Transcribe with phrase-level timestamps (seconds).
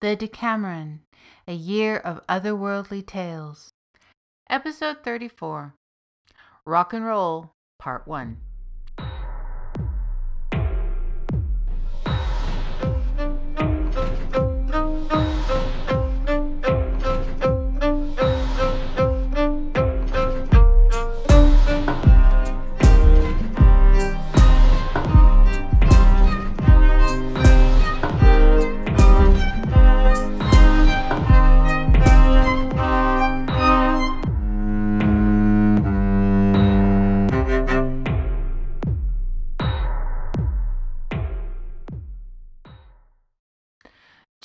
[0.00, 1.00] The Deckameron,
[1.48, 3.72] A Year of Otherworldly Tales.
[4.48, 5.74] Episode 34
[6.64, 7.50] Rock and Roll,
[7.80, 8.40] Part 1.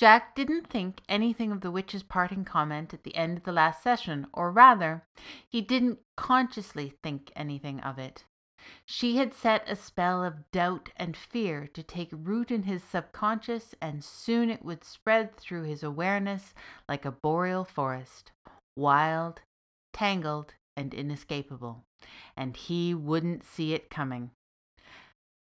[0.04, 3.82] Jack didn't think anything of the witch's parting comment at the end of the last
[3.82, 5.02] session, or rather,
[5.48, 8.26] he didn't consciously think anything of it.
[8.84, 13.74] She had set a spell of doubt and fear to take root in his subconscious,
[13.80, 16.52] and soon it would spread through his awareness
[16.86, 18.30] like a boreal forest,
[18.76, 19.40] wild,
[19.94, 21.82] tangled, and inescapable,
[22.36, 24.32] and he wouldn't see it coming.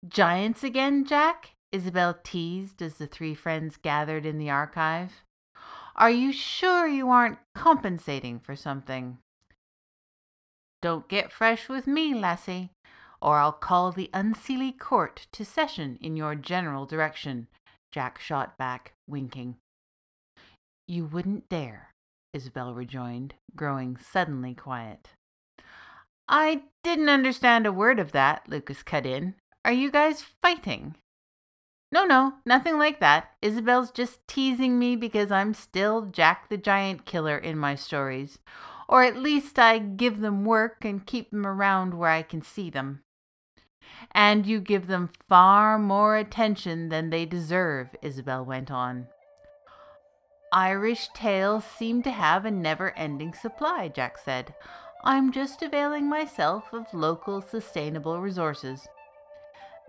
[0.08, 1.55] Giants again, Jack?
[1.76, 5.22] Isabel teased as the three friends gathered in the archive.
[5.94, 9.18] Are you sure you aren't compensating for something?
[10.80, 12.70] Don't get fresh with me, lassie,
[13.20, 17.46] or I'll call the unseelie court to session in your general direction,
[17.92, 19.56] Jack shot back, winking.
[20.88, 21.90] You wouldn't dare,
[22.32, 25.10] Isabel rejoined, growing suddenly quiet.
[26.26, 29.34] I didn't understand a word of that, Lucas cut in.
[29.62, 30.94] Are you guys fighting?
[31.96, 33.30] No, no, nothing like that.
[33.40, 38.38] Isabel's just teasing me because I'm still Jack the Giant Killer in my stories.
[38.86, 42.68] Or at least I give them work and keep them around where I can see
[42.68, 43.00] them.
[44.12, 49.06] And you give them far more attention than they deserve, Isabel went on.
[50.52, 54.54] Irish tales seem to have a never ending supply, Jack said.
[55.02, 58.86] I'm just availing myself of local sustainable resources.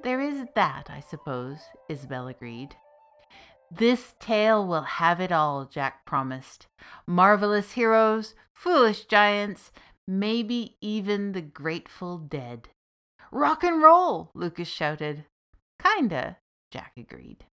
[0.03, 1.59] There is that, I suppose,
[1.89, 2.75] Isabel agreed.
[3.69, 6.67] This tale will have it all, Jack promised.
[7.05, 9.71] Marvelous heroes, foolish giants,
[10.07, 12.69] maybe even the Grateful Dead.
[13.31, 15.25] Rock and roll, Lucas shouted.
[15.83, 16.37] Kinda,
[16.71, 17.45] Jack agreed.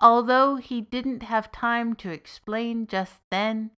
[0.00, 3.70] Although he didn't have time to explain just then,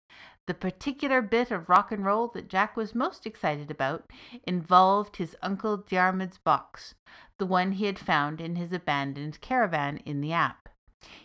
[0.46, 4.10] the particular bit of rock and roll that Jack was most excited about
[4.44, 6.94] involved his Uncle Diarmid's box,
[7.38, 10.68] the one he had found in his abandoned caravan in the app.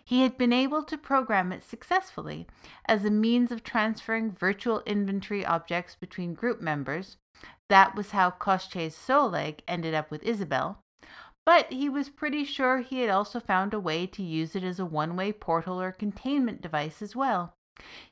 [0.04, 2.48] He had been able to program it successfully
[2.86, 7.18] as a means of transferring virtual inventory objects between group members.
[7.70, 10.80] That was how Koshchei's soul egg ended up with Isabel.
[11.46, 14.80] But he was pretty sure he had also found a way to use it as
[14.80, 17.54] a one way portal or containment device as well.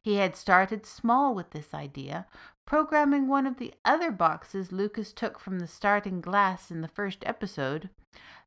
[0.02, 2.28] He had started small with this idea,
[2.66, 7.24] programming one of the other boxes Lucas took from the starting glass in the first
[7.26, 7.90] episode,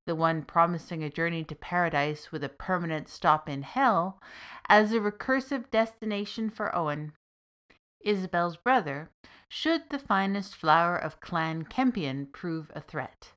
[0.07, 4.21] the one promising a journey to paradise with a permanent stop in hell,
[4.69, 7.13] as a recursive destination for Owen,
[8.01, 9.11] Isabel's brother,
[9.49, 13.33] should the finest flower of Clan Kempion prove a threat.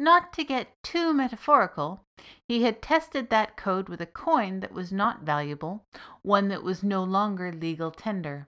[0.00, 2.04] Not to get too metaphorical,
[2.46, 5.86] he had tested that code with a coin that was not valuable,
[6.22, 8.46] one that was no longer legal tender.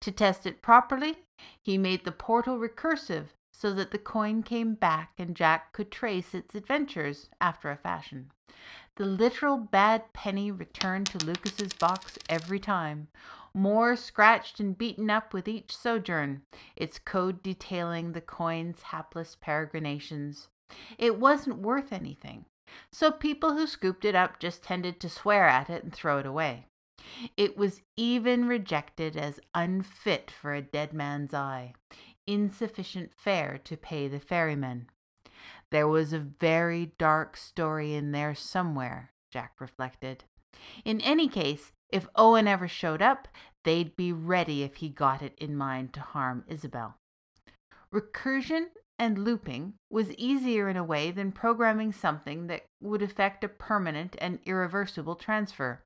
[0.00, 1.24] To test it properly,
[1.62, 6.34] he made the portal recursive so that the coin came back and Jack could trace
[6.34, 8.32] its adventures after a fashion.
[8.96, 13.06] The literal bad penny returned to Lucas's box every time,
[13.54, 16.42] more scratched and beaten up with each sojourn,
[16.74, 20.48] its code detailing the coin's hapless peregrinations.
[20.98, 22.44] It wasn't worth anything,
[22.92, 26.26] so people who scooped it up just tended to swear at it and throw it
[26.26, 26.66] away.
[27.36, 31.74] It was even rejected as unfit for a dead man's eye,
[32.26, 34.88] insufficient fare to pay the ferryman.
[35.70, 40.24] There was a very dark story in there somewhere, Jack reflected.
[40.84, 43.28] In any case, if Owen ever showed up,
[43.64, 46.96] they'd be ready if he got it in mind to harm Isabel.
[47.92, 48.66] Recursion
[48.98, 54.16] and looping was easier in a way than programming something that would effect a permanent
[54.20, 55.82] and irreversible transfer.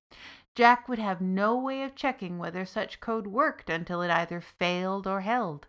[0.55, 5.07] Jack would have no way of checking whether such code worked until it either failed
[5.07, 5.67] or held.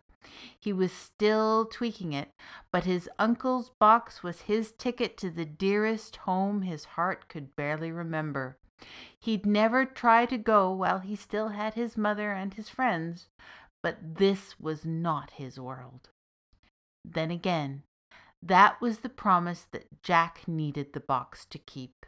[0.60, 2.32] He was still tweaking it,
[2.72, 7.92] but his uncle's box was his ticket to the dearest home his heart could barely
[7.92, 8.58] remember.
[9.20, 13.28] He'd never try to go while he still had his mother and his friends,
[13.82, 16.10] but this was not his world.
[17.06, 17.84] Then again,
[18.42, 22.06] that was the promise that Jack needed the box to keep.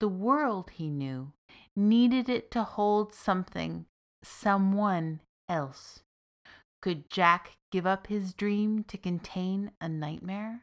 [0.00, 1.32] The world, he knew,
[1.76, 3.86] needed it to hold something,
[4.22, 6.00] someone else.
[6.82, 10.62] Could Jack give up his dream to contain a nightmare?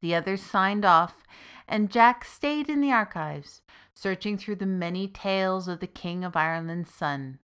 [0.00, 1.14] The others signed off,
[1.68, 3.62] and Jack stayed in the archives,
[3.94, 7.38] searching through the many tales of the King of Ireland's son.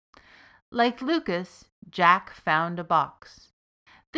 [0.71, 3.48] Like Lucas, Jack found a box.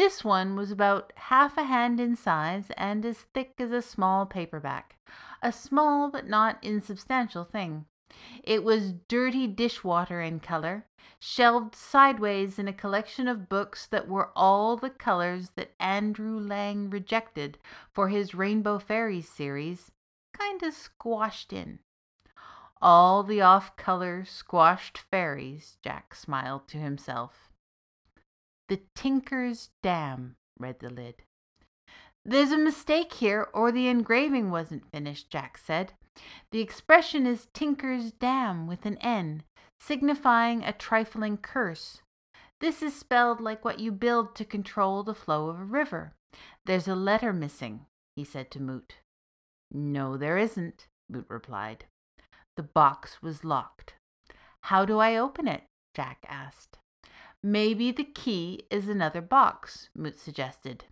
[0.01, 4.25] This one was about half a hand in size and as thick as a small
[4.25, 4.97] paperback,
[5.43, 7.85] a small but not insubstantial thing.
[8.43, 10.87] It was dirty dishwater in color,
[11.19, 16.89] shelved sideways in a collection of books that were all the colors that Andrew Lang
[16.89, 17.59] rejected
[17.93, 19.93] for his Rainbow Fairies series,
[20.33, 21.79] kind of squashed in.
[22.81, 27.50] All the off color, squashed fairies, Jack smiled to himself.
[28.71, 31.25] The Tinker's Dam, read the lid.
[32.25, 35.95] There's a mistake here, or the engraving wasn't finished, Jack said.
[36.53, 39.43] The expression is Tinker's Damn with an N,
[39.81, 42.03] signifying a trifling curse.
[42.61, 46.13] This is spelled like what you build to control the flow of a river.
[46.65, 48.99] There's a letter missing, he said to Moot.
[49.73, 51.87] No, there isn't, Moot replied.
[52.57, 53.95] The box was locked.
[54.63, 55.65] How do I open it?
[55.93, 56.79] Jack asked.
[57.43, 60.85] Maybe the key is another box, Moot suggested.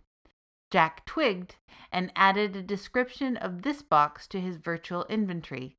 [0.71, 1.55] Jack twigged
[1.91, 5.75] and added a description of this box to his virtual inventory,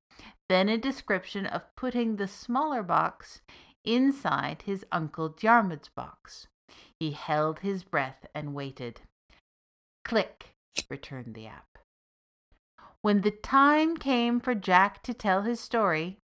[0.49, 3.41] then a description of putting the smaller box
[3.85, 6.47] inside his Uncle Diarmuid's box.
[6.99, 9.01] He held his breath and waited.
[10.05, 10.55] Click,
[10.89, 11.79] returned the app.
[13.03, 16.19] When the time came for Jack to tell his story,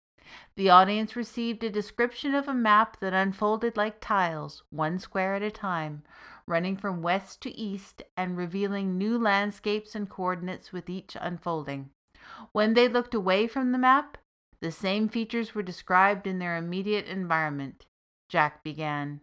[0.56, 5.42] the audience received a description of a map that unfolded like tiles, one square at
[5.42, 6.02] a time,
[6.46, 11.90] running from west to east and revealing new landscapes and coordinates with each unfolding.
[12.52, 14.18] When they looked away from the map,
[14.60, 17.84] the same features were described in their immediate environment.
[18.28, 19.20] Jack began.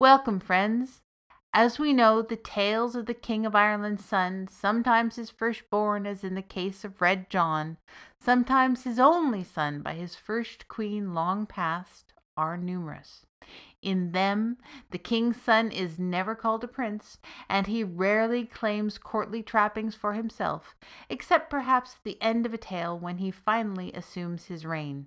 [0.00, 1.00] Welcome, friends.
[1.54, 6.22] As we know, the tales of the King of Ireland's son, sometimes his firstborn, as
[6.22, 7.78] in the case of Red John,
[8.20, 13.24] sometimes his only son by his first queen long past, are numerous.
[13.80, 14.58] In them,
[14.90, 17.18] the king's son is never called a prince,
[17.48, 20.76] and he rarely claims courtly trappings for himself,
[21.08, 25.06] except perhaps at the end of a tale when he finally assumes his reign.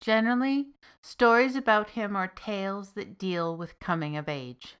[0.00, 0.68] Generally,
[1.00, 4.76] stories about him are tales that deal with coming of age.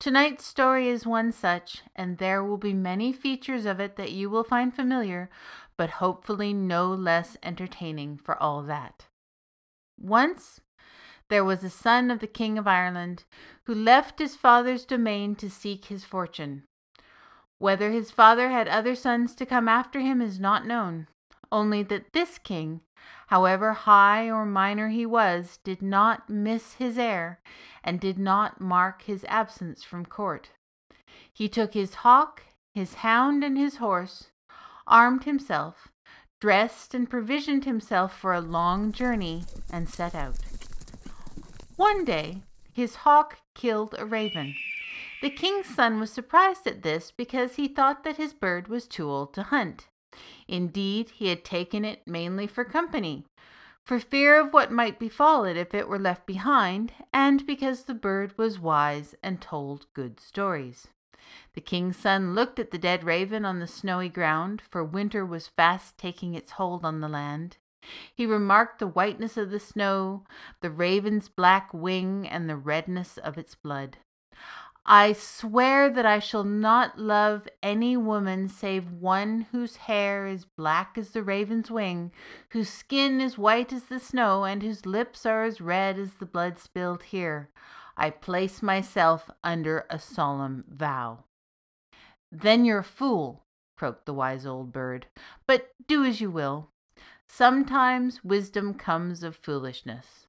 [0.00, 4.30] Tonight's story is one such, and there will be many features of it that you
[4.30, 5.28] will find familiar,
[5.76, 9.08] but hopefully no less entertaining for all that.
[9.98, 10.62] Once
[11.28, 13.24] there was a son of the King of Ireland
[13.64, 16.62] who left his father's domain to seek his fortune.
[17.58, 21.08] Whether his father had other sons to come after him is not known,
[21.52, 22.80] only that this king,
[23.28, 27.40] however high or minor he was, did not miss his heir
[27.82, 30.50] and did not mark his absence from court.
[31.32, 32.42] He took his hawk,
[32.74, 34.30] his hound, and his horse,
[34.86, 35.88] armed himself,
[36.40, 40.36] dressed and provisioned himself for a long journey, and set out.
[41.76, 42.42] One day
[42.72, 44.54] his hawk killed a raven.
[45.22, 49.08] The king's son was surprised at this because he thought that his bird was too
[49.08, 49.88] old to hunt.
[50.48, 53.24] Indeed, he had taken it mainly for company,
[53.84, 57.94] for fear of what might befall it if it were left behind, and because the
[57.94, 60.88] bird was wise and told good stories.
[61.54, 65.48] The king's son looked at the dead raven on the snowy ground, for winter was
[65.48, 67.56] fast taking its hold on the land.
[68.14, 70.24] He remarked the whiteness of the snow,
[70.60, 73.98] the raven's black wing, and the redness of its blood.
[74.92, 80.98] I swear that I shall not love any woman save one whose hair is black
[80.98, 82.10] as the raven's wing,
[82.48, 86.26] whose skin is white as the snow, and whose lips are as red as the
[86.26, 87.50] blood spilled here.
[87.96, 91.22] I place myself under a solemn vow.
[92.32, 93.44] Then you're a fool,
[93.78, 95.06] croaked the wise old bird.
[95.46, 96.72] But do as you will.
[97.28, 100.26] Sometimes wisdom comes of foolishness.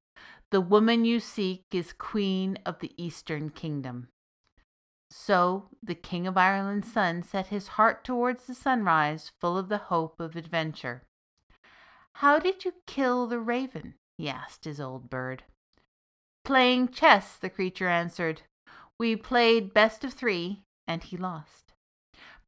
[0.52, 4.10] The woman you seek is queen of the eastern kingdom.
[5.14, 9.78] So the King of Ireland's son set his heart towards the sunrise, full of the
[9.78, 11.04] hope of adventure.
[12.14, 13.96] How did you kill the raven?
[14.18, 15.44] he asked his old bird.
[16.46, 18.44] Playing chess, the creature answered.
[18.98, 21.74] We played best of three, and he lost.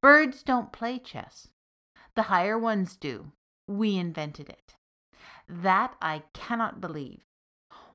[0.02, 1.50] Birds don't play chess.
[2.16, 3.34] The higher ones do.
[3.68, 4.76] We invented it.
[5.50, 7.24] That I cannot believe.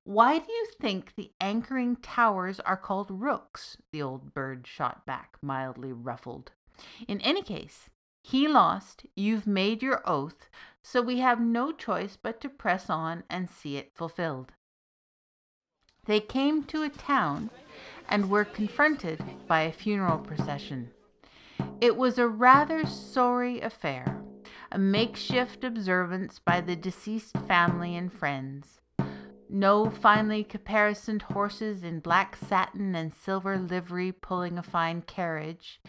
[0.09, 3.77] Why do you think the anchoring towers are called rooks?
[3.93, 6.53] The old bird shot back, mildly ruffled.
[7.07, 7.91] In any case,
[8.23, 10.49] He lost, you've made your oath,
[10.83, 14.55] so we have no choice but to press on and see it fulfilled.
[16.07, 17.51] They came to a town
[18.09, 20.91] and were confronted by a funeral procession.
[21.83, 24.23] It was a rather sorry affair,
[24.73, 28.81] a makeshift observance by the deceased family and friends.
[29.51, 35.81] No finely caparisoned horses in black satin and silver livery pulling a fine carriage,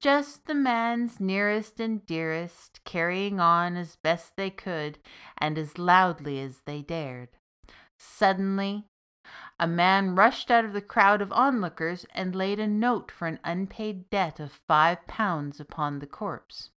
[0.00, 4.98] just the man's nearest and dearest carrying on as best they could
[5.36, 7.30] and as loudly as they dared.
[7.98, 8.86] Suddenly,
[9.58, 13.40] a man rushed out of the crowd of onlookers and laid a note for an
[13.44, 16.70] unpaid debt of five pounds upon the corpse.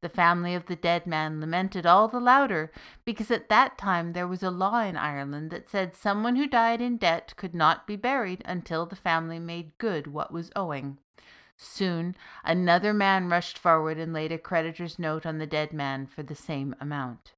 [0.00, 2.72] The family of the dead man lamented all the louder
[3.04, 6.80] because at that time there was a law in Ireland that said someone who died
[6.80, 10.98] in debt could not be buried until the family made good what was owing.
[11.56, 16.24] Soon another man rushed forward and laid a creditor's note on the dead man for
[16.24, 17.34] the same amount.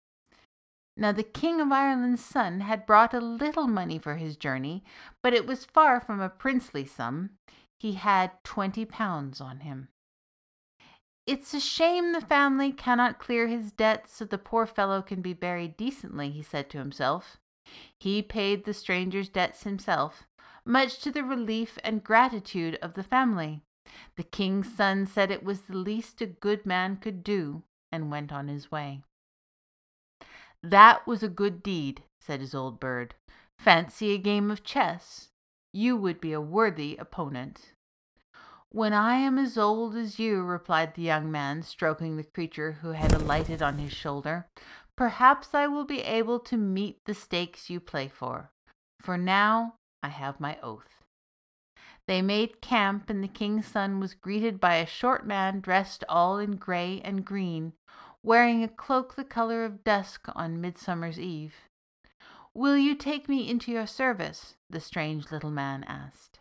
[0.96, 4.84] Now the King of Ireland's son had brought a little money for his journey,
[5.22, 7.30] but it was far from a princely sum.
[7.78, 9.88] He had twenty pounds on him.
[11.26, 15.32] It's a shame the family cannot clear his debts so the poor fellow can be
[15.32, 17.38] buried decently, he said to himself.
[17.98, 20.24] He paid the stranger's debts himself,
[20.66, 23.62] much to the relief and gratitude of the family.
[24.16, 28.32] The king's son said it was the least a good man could do, and went
[28.32, 29.00] on his way.
[30.62, 33.14] That was a good deed, said his old bird.
[33.58, 35.28] Fancy a game of chess.
[35.72, 37.73] You would be a worthy opponent.
[38.74, 42.90] When I am as old as you, replied the young man, stroking the creature who
[42.90, 44.48] had alighted on his shoulder,
[44.96, 48.50] perhaps I will be able to meet the stakes you play for.
[49.00, 51.04] For now I have my oath.
[52.08, 56.38] They made camp, and the king's son was greeted by a short man dressed all
[56.38, 57.74] in gray and green,
[58.24, 61.54] wearing a cloak the color of dusk on Midsummer's Eve.
[62.52, 64.56] Will you take me into your service?
[64.68, 66.40] the strange little man asked.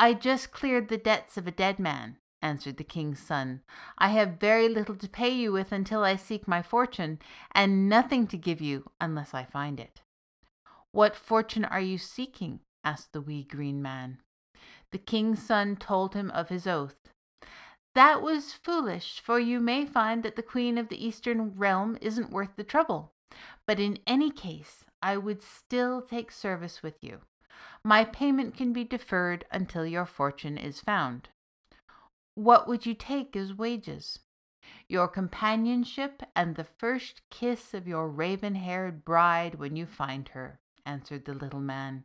[0.00, 3.62] I just cleared the debts of a dead man, answered the king's son.
[3.98, 7.18] I have very little to pay you with until I seek my fortune,
[7.50, 10.02] and nothing to give you unless I find it.
[10.92, 12.60] What fortune are you seeking?
[12.84, 14.18] asked the wee green man.
[14.92, 17.10] The king's son told him of his oath.
[17.96, 22.30] That was foolish, for you may find that the queen of the eastern realm isn't
[22.30, 23.14] worth the trouble.
[23.66, 27.22] But in any case, I would still take service with you.
[27.84, 31.28] My payment can be deferred until your fortune is found.
[32.34, 34.20] What would you take as wages?
[34.88, 40.60] Your companionship and the first kiss of your raven haired bride when you find her,
[40.84, 42.04] answered the little man.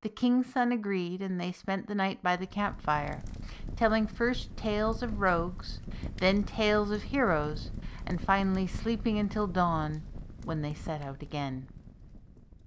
[0.00, 3.22] The king's son agreed, and they spent the night by the campfire,
[3.76, 5.80] telling first tales of rogues,
[6.16, 7.70] then tales of heroes,
[8.06, 10.02] and finally sleeping until dawn,
[10.44, 11.68] when they set out again.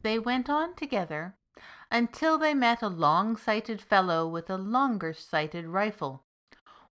[0.01, 1.35] They went on together
[1.91, 6.23] until they met a long sighted fellow with a longer sighted rifle.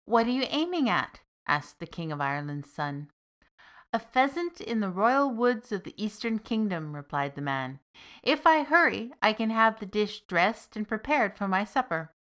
[0.04, 1.20] What are you aiming at?
[1.46, 3.10] asked the King of Ireland's son.
[3.92, 7.78] A pheasant in the royal woods of the Eastern Kingdom, replied the man.
[8.22, 12.12] If I hurry, I can have the dish dressed and prepared for my supper.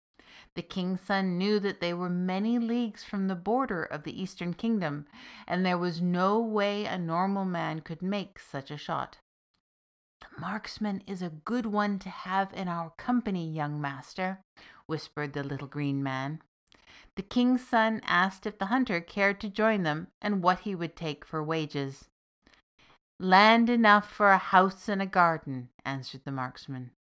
[0.55, 4.53] The king's son knew that they were many leagues from the border of the Eastern
[4.53, 5.07] Kingdom,
[5.47, 9.19] and there was no way a normal man could make such a shot.
[10.23, 14.41] The marksman is a good one to have in our company, young master,
[14.87, 16.41] whispered the little green man.
[17.17, 20.95] The king's son asked if the hunter cared to join them and what he would
[20.95, 22.09] take for wages.
[23.19, 26.93] Land enough for a house and a garden, answered the marksman.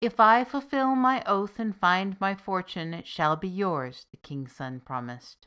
[0.00, 4.54] If I fulfill my oath and find my fortune, it shall be yours, the king's
[4.54, 5.46] son promised.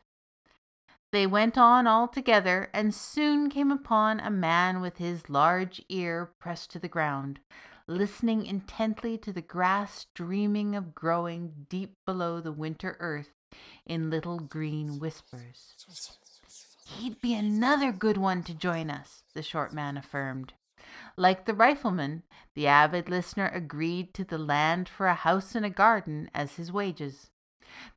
[1.15, 6.33] They went on all together and soon came upon a man with his large ear
[6.39, 7.39] pressed to the ground,
[7.87, 13.31] listening intently to the grass dreaming of growing deep below the winter earth
[13.85, 15.73] in little green whispers.
[16.85, 20.51] He'd be another good one to join us, the short man affirmed.
[21.15, 22.23] Like the rifleman,
[22.55, 26.73] the avid listener agreed to the land for a house and a garden as his
[26.73, 27.29] wages.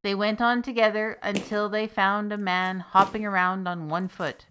[0.03, 4.47] They went on together until they found a man hopping around on one foot,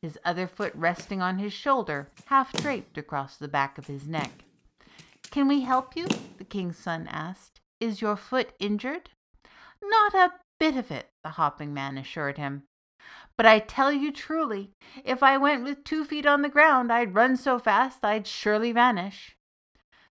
[0.00, 4.44] his other foot resting on his shoulder, half draped across the back of his neck.
[5.30, 6.06] Can we help you?
[6.38, 7.60] the king's son asked.
[7.80, 9.10] Is your foot injured?
[9.82, 12.64] Not a bit of it, the hopping man assured him.
[13.36, 14.72] But I tell you truly,
[15.04, 18.72] if I went with two feet on the ground, I'd run so fast I'd surely
[18.72, 19.36] vanish.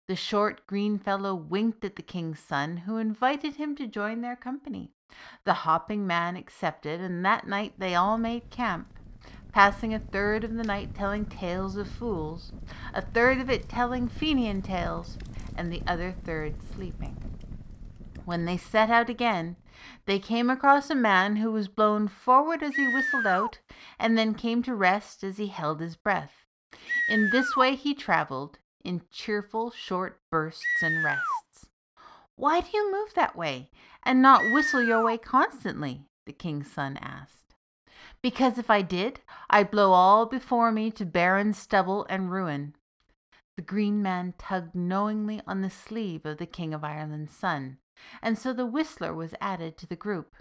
[0.09, 4.37] The short green fellow winked at the king's son, who invited him to join their
[4.37, 4.93] company,
[5.45, 8.99] The hopping man accepted, and that night they all made camp,
[9.51, 12.53] passing a third of the night telling tales of fools,
[12.95, 15.19] a third of it telling Fenian tales,
[15.57, 17.17] and the other third sleeping.
[18.25, 19.57] When they set out again,
[20.05, 23.59] they came across a man who was blown forward as he whistled out,
[23.99, 26.45] and then came to rest as he held his breath.
[27.09, 31.67] In this way he traveled, in cheerful short bursts and rests.
[32.37, 33.71] Why do you move that way,
[34.03, 36.07] and not whistle your way constantly?
[36.27, 37.55] the king's son asked.
[38.23, 42.75] Because if I did, I'd blow all before me to barren stubble and ruin.
[43.57, 47.79] The green man tugged knowingly on the sleeve of the King of Ireland's son,
[48.23, 50.35] and so the whistler was added to the group.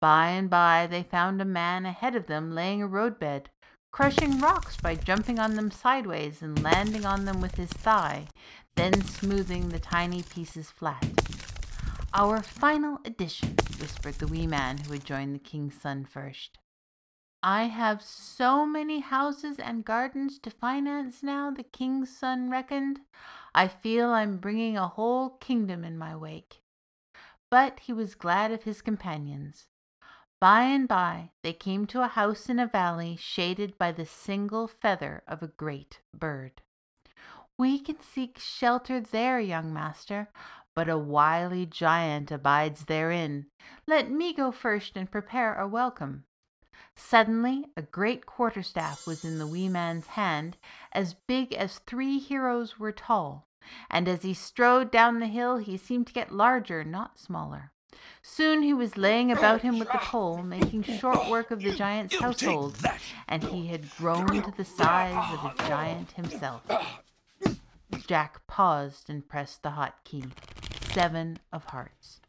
[0.00, 3.50] By and by they found a man ahead of them laying a roadbed,
[3.92, 8.26] crushing rocks by jumping on them sideways and landing on them with his thigh,
[8.76, 11.04] then smoothing the tiny pieces flat.
[12.14, 16.58] Our final edition, whispered the wee man who had joined the king's son first.
[17.42, 23.00] I have so many houses and gardens to finance now, the king's son reckoned.
[23.54, 26.60] I feel I'm bringing a whole kingdom in my wake.
[27.50, 29.66] But he was glad of his companions.
[30.40, 34.66] By and by they came to a house in a valley shaded by the single
[34.66, 36.62] feather of a great bird.
[37.58, 40.30] We can seek shelter there, young master,
[40.74, 43.48] but a wily giant abides therein.
[43.86, 46.24] Let me go first and prepare a welcome.
[46.96, 50.56] Suddenly a great quarterstaff was in the wee man's hand,
[50.92, 53.46] as big as three heroes were tall,
[53.90, 57.72] and as he strode down the hill he seemed to get larger, not smaller.
[58.22, 62.18] Soon he was laying about him with the pole, making short work of the giant's
[62.18, 62.76] household,
[63.28, 66.62] and he had grown to the size of a giant himself.
[68.06, 70.24] Jack paused and pressed the hot key.
[70.92, 72.20] Seven of hearts.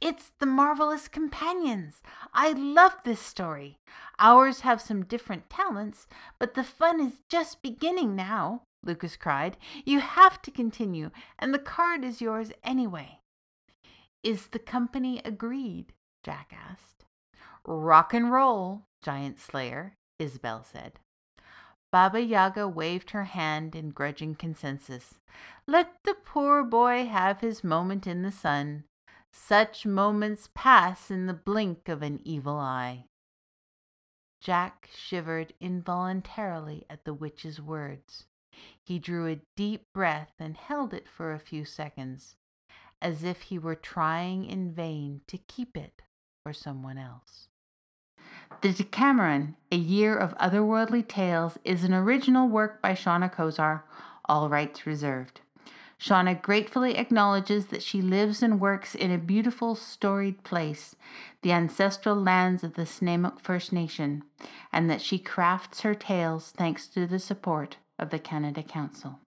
[0.00, 2.02] It's the marvelous companions.
[2.32, 3.78] I love this story.
[4.18, 6.06] Ours have some different talents,
[6.38, 9.56] but the fun is just beginning now, Lucas cried.
[9.84, 13.20] You have to continue, and the card is yours anyway.
[14.24, 15.92] Is the company agreed?
[16.22, 17.04] Jack asked.
[17.66, 20.98] Rock and roll, giant slayer, Isabel said.
[21.92, 25.20] Baba Yaga waved her hand in grudging consensus.
[25.66, 28.84] Let the poor boy have his moment in the sun.
[29.30, 33.04] Such moments pass in the blink of an evil eye.
[34.40, 38.24] Jack shivered involuntarily at the witch's words.
[38.82, 42.36] He drew a deep breath and held it for a few seconds
[43.04, 46.02] as if he were trying in vain to keep it
[46.42, 47.48] for someone else.
[48.62, 53.82] The Deckameron, A Year of Otherworldly Tales, is an original work by Seana Kozar,
[54.24, 55.42] all rights reserved.
[56.00, 60.96] Seana gratefully acknowledges that she lives and works in a beautiful, storied place,
[61.42, 64.22] the ancestral lands of the Snuneymuxw First Nation,
[64.72, 69.20] and that she crafts her tales thanks to the support of the Canada Council.